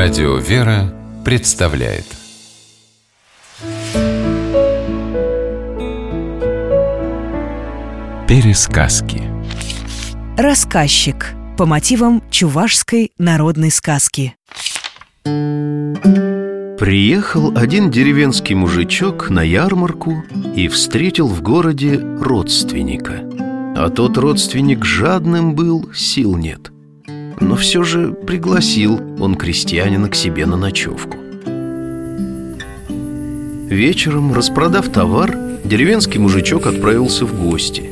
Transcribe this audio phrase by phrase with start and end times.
[0.00, 2.04] Радио «Вера» представляет.
[8.28, 9.24] Пересказки.
[10.36, 14.36] Рассказчик по мотивам чувашской народной сказки.
[16.78, 20.22] Приехал один деревенский мужичок на ярмарку
[20.54, 23.28] и встретил в городе родственника.
[23.76, 26.70] А тот родственник жадным был, сил нет–
[27.40, 31.16] но все же пригласил он крестьянина к себе на ночевку.
[33.68, 37.90] Вечером, распродав товар, деревенский мужичок отправился в гости.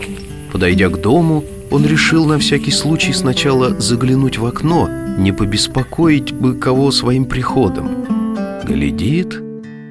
[0.52, 6.54] Подойдя к дому, он решил на всякий случай сначала заглянуть в окно, не побеспокоить бы
[6.54, 8.06] кого своим приходом.
[8.64, 9.40] Глядит,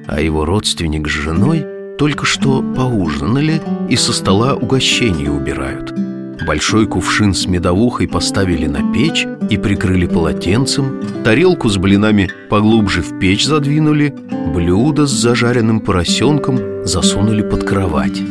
[0.06, 1.64] а его родственник с женой
[1.98, 5.94] только что поужинали и со стола угощения убирают–
[6.44, 13.18] Большой кувшин с медовухой поставили на печь и прикрыли полотенцем Тарелку с блинами поглубже в
[13.18, 14.14] печь задвинули
[14.54, 18.22] Блюдо с зажаренным поросенком засунули под кровать.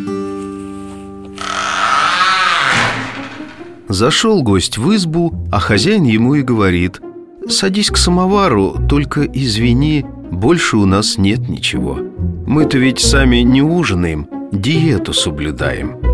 [3.87, 7.01] Зашел гость в избу, а хозяин ему и говорит
[7.47, 11.99] Садись к самовару, только извини, больше у нас нет ничего.
[12.47, 16.04] Мы-то ведь сами не ужинаем, диету соблюдаем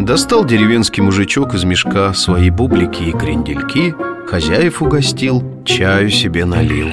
[0.00, 3.94] Достал деревенский мужичок из мешка свои бублики и крендельки
[4.26, 6.88] Хозяев угостил, чаю себе налил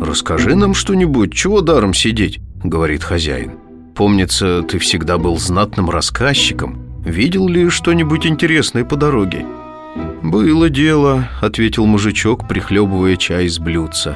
[0.00, 3.52] «Расскажи нам что-нибудь, чего даром сидеть?»— говорит хозяин
[3.94, 9.46] «Помнится, ты всегда был знатным рассказчиком Видел ли что-нибудь интересное по дороге?»
[10.22, 14.14] «Было дело»,— ответил мужичок, прихлебывая чай из блюдца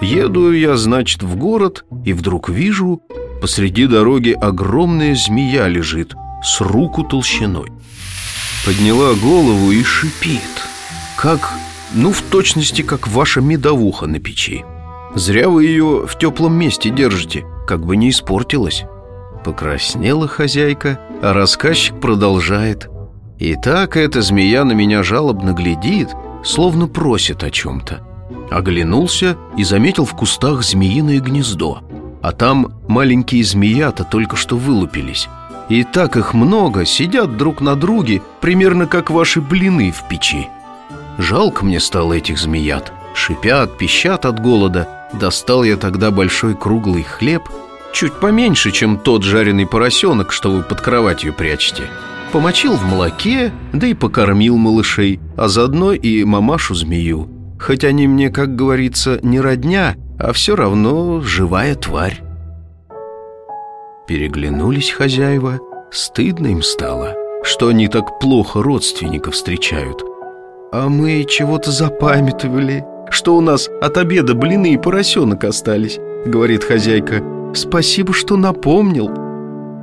[0.00, 3.02] Еду я, значит, в город И вдруг вижу,
[3.40, 7.70] Посреди дороги огромная змея лежит с руку толщиной.
[8.66, 10.42] Подняла голову и шипит,
[11.16, 11.54] как,
[11.94, 14.64] ну, в точности, как ваша медовуха на печи.
[15.14, 18.84] Зря вы ее в теплом месте держите, как бы не испортилась.
[19.42, 22.90] Покраснела хозяйка, а рассказчик продолжает.
[23.38, 26.10] И так эта змея на меня жалобно глядит,
[26.44, 28.09] словно просит о чем-то.
[28.50, 31.82] Оглянулся и заметил в кустах змеиное гнездо.
[32.22, 35.28] А там маленькие змеята только что вылупились.
[35.68, 40.48] И так их много, сидят друг на друге Примерно как ваши блины в печи.
[41.16, 42.92] Жалко мне стало этих змеят.
[43.14, 44.88] Шипят, пищат от голода.
[45.12, 47.42] Достал я тогда большой круглый хлеб
[47.92, 51.84] Чуть поменьше, чем тот жареный поросенок, что вы под кроватью прячете.
[52.32, 58.56] Помочил в молоке, да и покормил малышей А заодно и мамашу-змею Хоть они мне, как
[58.56, 62.22] говорится, не родня а все равно живая тварь.
[64.06, 65.60] Переглянулись хозяева,
[65.90, 70.04] стыдно им стало, что они так плохо родственников встречают.
[70.72, 77.24] А мы чего-то запамятовали, что у нас от обеда блины и поросенок остались, говорит хозяйка.
[77.54, 79.10] Спасибо, что напомнил.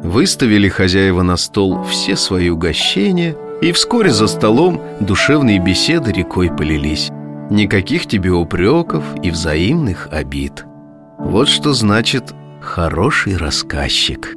[0.03, 7.09] Выставили хозяева на стол все свои угощения, и вскоре за столом душевные беседы рекой полились.
[7.49, 10.65] Никаких тебе упреков и взаимных обид.
[11.17, 14.35] Вот что значит хороший рассказчик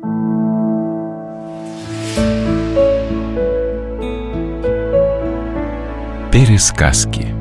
[6.31, 7.40] Пересказки